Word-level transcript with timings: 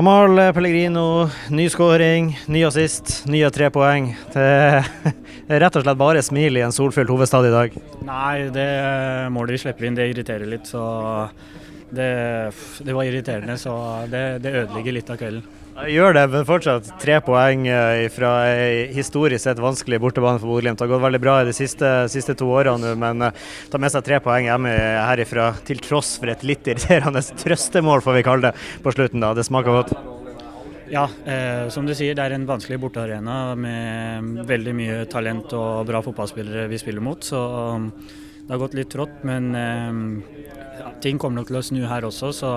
Amal 0.00 0.38
Pellegrino, 0.56 1.28
ny 1.52 1.66
skåring, 1.68 2.30
ny 2.48 2.62
assist, 2.64 3.26
nye 3.28 3.50
tre 3.52 3.66
poeng. 3.68 4.06
Det 4.32 4.44
er 4.48 5.60
rett 5.60 5.74
og 5.76 5.84
slett 5.84 5.98
bare 6.00 6.22
smil 6.24 6.56
i 6.56 6.62
en 6.64 6.72
solfylt 6.72 7.10
hovedstad 7.12 7.44
i 7.44 7.50
dag. 7.52 7.76
Nei, 8.08 8.48
det 8.54 8.64
målet 9.34 9.58
vi 9.58 9.60
slipper 9.60 9.84
inn, 9.84 9.98
det 9.98 10.06
irriterer 10.08 10.48
litt. 10.48 10.64
Så 10.72 10.80
det, 11.94 12.10
det 12.84 12.94
var 12.96 13.08
irriterende, 13.08 13.56
så 13.60 13.72
det, 14.10 14.40
det 14.44 14.54
ødelegger 14.64 14.96
litt 14.96 15.10
av 15.10 15.18
kvelden. 15.20 15.56
Gjør 15.90 16.12
det, 16.12 16.22
men 16.28 16.44
fortsatt 16.44 16.88
tre 17.00 17.16
poeng 17.24 17.64
eh, 17.70 18.04
fra 18.12 18.32
historisk 18.92 19.46
sett 19.46 19.62
vanskelig 19.62 20.00
bortebane 20.02 20.40
for 20.42 20.50
Bodø-Glimt. 20.50 20.76
Det 20.76 20.84
har 20.84 20.92
gått 20.92 21.06
veldig 21.06 21.22
bra 21.22 21.38
i 21.40 21.48
de 21.48 21.56
siste, 21.56 21.90
siste 22.12 22.36
to 22.36 22.50
årene 22.52 22.92
men 23.00 23.24
tar 23.24 23.72
ta 23.72 23.80
med 23.80 23.94
seg 23.94 24.04
tre 24.04 24.20
poeng 24.20 24.50
hjemme 24.50 24.74
herifra 25.08 25.52
til 25.64 25.80
tross 25.84 26.16
for 26.20 26.32
et 26.32 26.44
litt 26.44 26.68
irriterende 26.68 27.24
trøstemål, 27.44 28.04
får 28.04 28.18
vi 28.18 28.26
kalle 28.28 28.50
det, 28.50 28.70
på 28.84 28.96
slutten. 28.96 29.24
da. 29.24 29.32
Det 29.36 29.46
smaker 29.48 29.80
godt. 29.80 29.94
Ja, 30.90 31.04
eh, 31.24 31.68
som 31.70 31.86
du 31.86 31.94
sier, 31.94 32.16
det 32.18 32.24
er 32.24 32.34
en 32.34 32.48
vanskelig 32.48 32.80
bortearena 32.82 33.54
med 33.54 34.40
veldig 34.48 34.72
mye 34.74 34.96
talent 35.10 35.52
og 35.54 35.86
bra 35.86 36.00
fotballspillere 36.02 36.66
vi 36.70 36.80
spiller 36.82 37.04
mot. 37.04 37.22
Så 37.22 37.38
um, 37.38 37.86
det 38.40 38.50
har 38.50 38.58
gått 38.58 38.74
litt 38.74 38.90
trått, 38.90 39.22
men 39.22 39.54
eh, 39.54 40.59
ting 41.02 41.18
kommer 41.20 41.40
nok 41.40 41.50
til 41.50 41.60
å 41.60 41.64
snu 41.64 41.80
her 41.88 42.06
også. 42.08 42.32
Så 42.36 42.50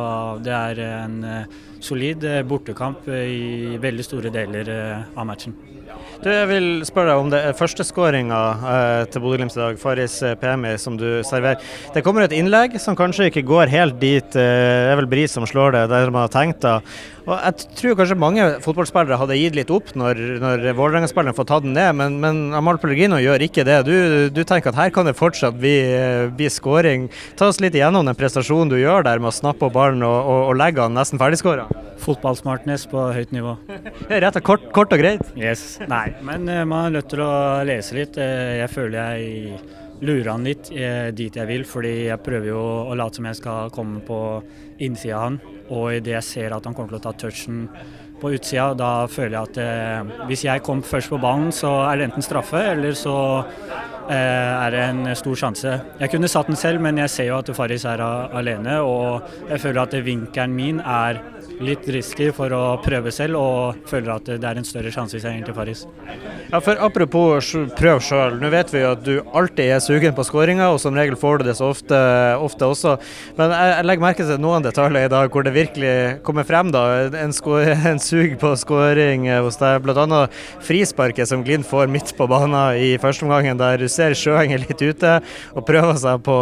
det 0.43 0.53
er 0.53 0.81
en 0.87 1.19
eh, 1.27 1.59
solid 1.83 2.25
eh, 2.27 2.41
bortekamp 2.47 3.07
i 3.13 3.77
veldig 3.81 4.05
store 4.07 4.33
deler 4.33 4.73
eh, 4.73 5.13
av 5.15 5.27
matchen. 5.29 5.55
Du, 6.23 6.29
jeg 6.31 6.47
vil 6.47 6.67
spørre 6.87 7.11
deg 7.11 7.19
om 7.19 7.31
det 7.33 7.39
er 7.43 7.55
førsteskåringa 7.59 8.37
eh, 8.71 9.01
til 9.11 9.19
Bodø-Glimt 9.25 9.57
i 9.57 9.59
dag, 9.59 9.79
Faris 9.81 10.13
PMI, 10.39 10.77
som 10.79 10.95
du 10.95 11.19
serverer. 11.27 11.59
Det 11.91 11.99
kommer 12.05 12.23
et 12.23 12.35
innlegg 12.37 12.77
som 12.79 12.95
kanskje 12.95 13.27
ikke 13.27 13.43
går 13.49 13.67
helt 13.73 13.97
dit, 13.99 14.29
det 14.31 14.45
er 14.45 14.95
vel 15.01 15.09
Bris 15.11 15.35
som 15.35 15.43
slår 15.43 15.75
det, 15.75 15.81
der 15.91 16.13
man 16.15 16.23
har 16.23 16.31
tenkt 16.31 16.61
da. 16.63 16.77
Og 17.25 17.35
Jeg 17.35 17.75
tror 17.75 17.99
kanskje 17.99 18.19
mange 18.23 18.47
fotballspillere 18.63 19.19
hadde 19.19 19.35
gitt 19.41 19.59
litt 19.59 19.75
opp 19.75 19.91
når, 19.99 20.23
når 20.39 20.65
Vålerenga-spilleren 20.79 21.35
får 21.35 21.49
tatt 21.51 21.67
den 21.67 21.75
ned, 21.75 21.91
men, 21.99 22.15
men 22.23 22.43
Amal 22.55 22.79
Pellegrino 22.79 23.19
gjør 23.19 23.43
ikke 23.43 23.67
det. 23.67 23.81
Du, 23.89 23.95
du, 24.31 24.43
tenker 24.47 24.71
at 24.71 24.79
her 24.79 24.95
kan 24.95 25.09
det 25.09 25.17
fortsatt 25.19 25.59
bli, 25.59 25.75
bli 26.39 26.47
skåring. 26.47 27.09
Ta 27.35 27.51
oss 27.51 27.59
litt 27.59 27.75
igjennom 27.75 28.07
den 28.07 28.15
prestasjonen 28.19 28.71
du 28.71 28.79
gjør 28.79 29.03
der 29.09 29.19
med 29.19 29.33
å 29.33 29.35
snappe 29.43 29.67
opp 29.67 29.75
ballen 29.75 30.07
og, 30.07 30.19
og, 30.23 30.41
og 30.53 30.59
legge 30.63 30.87
han 30.87 30.95
nesten 30.95 31.19
ferdigskåra. 31.19 31.67
Fotballsmartness 32.03 32.85
på 32.91 33.05
høyt 33.15 33.31
nivå. 33.35 33.55
Rett 34.23 34.39
og 34.39 34.43
kort, 34.45 34.65
kort 34.75 34.93
og 34.95 34.99
greit? 34.99 35.23
Yes. 35.39 35.77
Nei, 35.87 36.09
men 36.25 36.49
uh, 36.51 36.63
man 36.67 36.89
er 36.89 36.97
nødt 36.97 37.09
til 37.13 37.23
å 37.23 37.33
lese 37.67 37.97
litt. 37.97 38.19
Uh, 38.19 38.59
jeg 38.59 38.71
føler 38.73 39.15
jeg 39.15 39.57
lurer 40.03 40.29
han 40.33 40.47
litt 40.47 40.71
uh, 40.75 41.09
dit 41.15 41.39
jeg 41.39 41.49
vil, 41.49 41.63
fordi 41.67 41.93
jeg 42.09 42.23
prøver 42.25 42.51
jo 42.51 42.61
å 42.91 42.97
late 42.99 43.19
som 43.19 43.29
jeg 43.29 43.39
skal 43.39 43.73
komme 43.75 44.03
på 44.03 44.19
innsida 44.83 45.19
av 45.19 45.27
han. 45.29 45.41
Og 45.71 45.93
idet 45.95 46.17
jeg 46.17 46.29
ser 46.29 46.55
at 46.57 46.67
han 46.67 46.75
kommer 46.75 46.95
til 46.95 46.99
å 46.99 47.05
ta 47.07 47.15
touchen 47.23 47.67
på 48.19 48.33
utsida, 48.35 48.71
da 48.77 48.91
føler 49.11 49.35
jeg 49.35 49.49
at 49.49 50.27
hvis 50.29 50.43
jeg 50.45 50.61
kom 50.63 50.83
først 50.85 51.11
på 51.11 51.17
ballen, 51.19 51.49
så 51.55 51.71
er 51.89 51.97
det 51.99 52.05
enten 52.07 52.23
straffe, 52.23 52.61
eller 52.71 52.95
så 52.95 53.15
er 54.11 54.73
det 54.73 54.81
en 54.83 55.15
stor 55.15 55.37
sjanse. 55.39 55.75
Jeg 55.99 56.11
kunne 56.11 56.31
satt 56.31 56.49
den 56.51 56.59
selv, 56.59 56.81
men 56.83 56.99
jeg 57.03 57.11
ser 57.11 57.29
jo 57.29 57.37
at 57.39 57.51
Faris 57.55 57.85
er 57.87 58.03
alene, 58.03 58.79
og 58.83 59.23
jeg 59.49 59.61
føler 59.63 59.83
at 59.85 59.95
vinkelen 60.05 60.55
min 60.57 60.81
er 60.83 61.21
litt 61.63 61.85
risky 61.91 62.29
for 62.35 62.53
å 62.55 62.61
prøve 62.83 63.11
selv, 63.13 63.37
og 63.39 63.87
føler 63.89 64.13
at 64.15 64.29
det 64.41 64.47
er 64.47 64.59
en 64.59 64.67
større 64.67 64.91
sjanse 64.93 65.17
hvis 65.17 65.25
jeg 65.27 65.41
går 65.41 65.49
til 65.49 65.57
Faris. 65.57 65.83
Ja, 66.49 66.59
for 66.63 66.79
Apropos 66.83 67.51
prøv 67.77 68.01
sjøl. 68.03 68.37
Nå 68.41 68.49
vet 68.53 68.73
vi 68.73 68.83
jo 68.83 68.91
at 68.93 69.03
du 69.05 69.13
alltid 69.33 69.75
er 69.75 69.83
sugen 69.83 70.15
på 70.17 70.25
skåringer, 70.27 70.73
og 70.73 70.81
som 70.81 70.97
regel 70.97 71.17
får 71.19 71.41
du 71.41 71.47
det 71.49 71.55
så 71.59 71.69
ofte, 71.73 71.99
ofte 72.41 72.69
også. 72.69 72.95
Men 73.37 73.53
jeg, 73.53 73.71
jeg, 73.73 73.87
legger 73.89 74.05
merke 74.07 74.27
til 74.27 74.41
noen 74.43 74.65
detaljer 74.65 75.07
i 75.07 75.13
dag 75.13 75.33
hvor 75.33 75.45
det 75.45 75.55
virkelig 75.55 75.95
kommer 76.25 76.47
frem. 76.47 76.71
da, 76.73 76.83
En, 77.23 77.33
en 77.93 78.03
sug 78.03 78.37
på 78.41 78.53
skåring 78.59 79.29
hos 79.33 79.59
deg. 79.61 79.81
Bl.a. 79.85 80.23
frisparket 80.63 81.29
som 81.29 81.45
Glind 81.45 81.67
får 81.69 81.91
midt 81.91 82.13
på 82.17 82.27
banen 82.29 82.77
i 82.77 82.93
første 83.01 83.27
omgang, 83.27 83.49
der 83.59 83.87
ser 83.93 84.15
Sjøeng 84.17 84.53
er 84.55 84.63
litt 84.63 84.81
ute 84.81 85.13
og 85.53 85.65
prøver 85.67 85.97
seg 86.01 86.23
på 86.25 86.35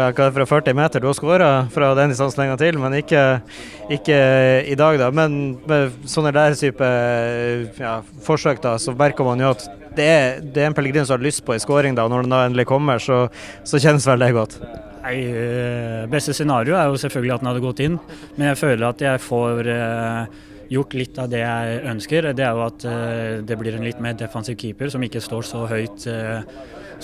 ja, 0.00 0.10
fra 0.12 0.46
40 0.50 0.78
meter. 0.78 1.02
Du 1.02 1.08
har 1.10 1.18
skåra 1.18 1.50
fra 1.72 1.92
den 1.98 2.12
distansen 2.12 2.44
en 2.44 2.52
gang 2.52 2.60
til, 2.60 2.80
men 2.82 2.98
ikke, 2.98 3.24
ikke 3.98 4.18
i 4.68 4.76
dag, 4.78 4.98
da. 5.00 5.10
Men 5.14 5.58
med 5.68 6.08
sånne 6.10 6.34
der 6.34 6.58
type 6.58 6.88
ja, 7.78 7.98
forsøk, 8.26 8.62
da, 8.64 8.76
så 8.82 8.96
merker 8.98 9.28
man 9.28 9.42
jo 9.42 9.54
at 9.54 9.68
det 9.98 10.04
er, 10.06 10.42
det 10.42 10.62
er 10.62 10.68
en 10.68 10.76
Pellegrin 10.76 11.06
som 11.06 11.16
har 11.16 11.24
lyst 11.24 11.42
på 11.46 11.54
en 11.54 11.62
skåring, 11.62 11.96
da. 11.98 12.06
Og 12.06 12.12
når 12.12 12.26
den 12.26 12.34
da 12.36 12.44
endelig 12.46 12.68
kommer, 12.70 13.02
så, 13.02 13.24
så 13.66 13.80
kjennes 13.82 14.06
vel 14.06 14.22
det 14.22 14.34
godt. 14.36 14.58
Nei, 15.08 15.16
eh, 15.24 16.04
Beste 16.10 16.34
scenario 16.36 16.76
er 16.76 16.90
jo 16.90 17.00
selvfølgelig 17.00 17.34
at 17.34 17.42
den 17.42 17.50
hadde 17.50 17.64
gått 17.64 17.82
inn, 17.84 17.96
men 18.36 18.50
jeg 18.50 18.60
føler 18.60 18.90
at 18.90 19.02
jeg 19.02 19.22
får 19.24 19.70
eh, 19.72 20.38
gjort 20.72 20.96
litt 20.96 21.18
av 21.20 21.30
det 21.32 21.42
jeg 21.42 21.82
ønsker. 21.92 22.30
Det 22.36 22.44
er 22.44 22.56
jo 22.56 22.64
at 22.66 22.86
eh, 22.88 23.38
det 23.46 23.58
blir 23.60 23.76
en 23.76 23.86
litt 23.86 24.00
mer 24.04 24.18
defensiv 24.18 24.58
keeper 24.60 24.92
som 24.92 25.04
ikke 25.04 25.22
står 25.24 25.46
så 25.48 25.64
høyt, 25.70 26.06
eh, 26.10 26.40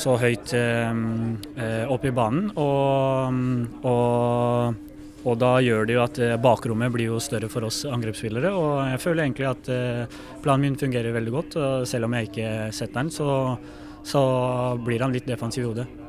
så 0.00 0.16
høyt 0.20 0.54
eh, 0.58 1.84
oppe 1.90 2.10
i 2.10 2.16
banen. 2.16 2.50
Og, 2.56 3.86
og 3.88 4.90
og 5.24 5.38
da 5.40 5.54
gjør 5.64 5.86
det 5.88 5.94
jo 5.94 6.02
at 6.02 6.18
bakrommet 6.44 6.92
blir 6.92 7.14
jo 7.14 7.16
større 7.16 7.48
for 7.48 7.64
oss 7.64 7.78
angrepsspillere. 7.88 8.50
Og 8.52 8.90
jeg 8.90 9.00
føler 9.00 9.24
egentlig 9.24 9.48
at 9.48 9.72
planen 10.44 10.66
min 10.66 10.76
fungerer 10.76 11.16
veldig 11.16 11.32
godt. 11.32 11.58
Selv 11.88 12.10
om 12.10 12.18
jeg 12.20 12.28
ikke 12.28 12.52
setter 12.76 13.00
den, 13.00 13.08
så, 13.08 13.56
så 14.04 14.24
blir 14.84 15.00
han 15.00 15.16
litt 15.16 15.24
defensiv 15.24 15.64
i 15.64 15.70
hodet. 15.70 16.03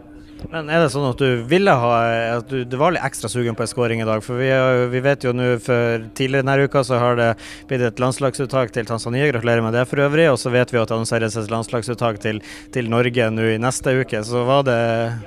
Men 0.51 0.69
er 0.69 0.84
det 0.84 0.91
sånn 0.94 1.07
at 1.07 1.22
du 1.22 1.44
ville 1.50 1.73
ha 1.79 1.91
at 2.38 2.50
du, 2.50 2.63
du 2.68 2.75
var 2.79 2.94
litt 2.94 3.06
ekstra 3.06 3.29
sugen 3.31 3.56
på 3.57 3.63
en 3.66 3.69
skåring 3.72 4.01
i 4.03 4.07
dag? 4.07 4.22
For 4.23 4.40
vi, 4.40 4.50
vi 4.91 5.01
vet 5.03 5.25
jo 5.25 5.34
nå 5.35 5.56
for 5.63 6.06
tidligere 6.18 6.46
denne 6.46 6.68
uka 6.68 6.84
så 6.85 7.00
har 7.01 7.18
det 7.19 7.29
blitt 7.69 7.85
et 7.85 8.01
landslagsuttak 8.01 8.74
til 8.75 8.88
Tanzania. 8.90 9.29
Gratulerer 9.31 9.63
med 9.66 9.75
det 9.78 9.85
for 9.90 10.03
øvrig. 10.06 10.28
Og 10.31 10.40
så 10.41 10.53
vet 10.53 10.74
vi 10.74 10.81
at 10.81 10.91
det 10.91 10.97
annonseres 10.97 11.38
et 11.40 11.53
landslagsuttak 11.53 12.19
til, 12.24 12.41
til 12.75 12.91
Norge 12.91 13.29
nå 13.34 13.47
i 13.56 13.62
neste 13.62 13.95
uke. 14.01 14.22
Så 14.28 14.44
var 14.47 14.68
det, 14.68 14.81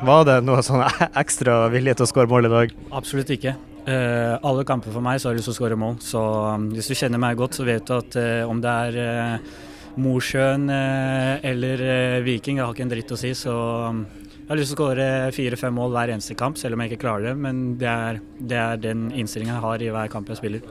var 0.07 0.29
det 0.29 0.39
noe 0.47 0.63
sånn 0.67 0.85
ekstra 1.25 1.65
vilje 1.73 1.99
til 1.99 2.07
å 2.07 2.13
skåre 2.13 2.31
mål 2.31 2.51
i 2.51 2.55
dag? 2.55 2.77
Absolutt 3.01 3.35
ikke. 3.35 3.57
Uh, 3.89 4.37
alle 4.45 4.67
kamper 4.69 4.93
for 4.93 5.01
meg 5.01 5.17
så 5.17 5.31
har 5.31 5.35
jeg 5.35 5.41
lyst 5.41 5.49
til 5.49 5.57
å 5.57 5.59
skåre 5.63 5.81
mål. 5.81 5.97
Så 6.05 6.21
um, 6.21 6.69
hvis 6.77 6.91
du 6.91 6.97
kjenner 6.99 7.21
meg 7.23 7.39
godt, 7.41 7.57
så 7.57 7.65
vet 7.65 7.89
du 7.89 7.95
at 7.97 8.19
uh, 8.21 8.45
om 8.45 8.61
det 8.61 8.75
er 8.89 8.99
uh, 9.01 9.59
Mosjøen 9.99 10.69
eller 10.71 11.81
Viking, 12.23 12.61
jeg 12.61 12.63
har 12.63 12.75
ikke 12.77 12.85
en 12.85 12.93
dritt 12.93 13.15
å 13.17 13.17
si. 13.19 13.33
Så 13.35 13.51
um, 13.91 14.05
jeg 14.49 14.55
har 14.55 14.61
lyst 14.63 14.71
til 14.73 14.79
å 14.79 14.81
skåre 14.81 15.07
fire-fem 15.37 15.75
mål 15.77 15.91
hver 15.93 16.11
eneste 16.15 16.33
kamp, 16.41 16.57
selv 16.57 16.73
om 16.73 16.81
jeg 16.81 16.95
ikke 16.95 17.03
klarer 17.03 17.27
det. 17.27 17.33
Men 17.37 17.59
det 17.77 17.89
er, 17.93 18.21
det 18.41 18.57
er 18.57 18.79
den 18.81 19.03
innstillingen 19.13 19.53
jeg 19.53 19.61
har 19.61 19.85
i 19.85 19.91
hver 19.93 20.09
kamp 20.09 20.31
jeg 20.33 20.41
spiller. 20.41 20.63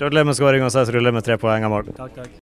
Gratulerer 0.00 0.26
med 0.26 0.34
skåring 0.34 0.66
og 0.66 0.72
så 0.74 0.82
ruller 0.90 1.14
med 1.14 1.22
tre 1.22 1.36
poeng 1.38 1.62
av 1.62 1.70
mål. 1.70 1.92
Takk, 1.94 2.16
takk. 2.18 2.40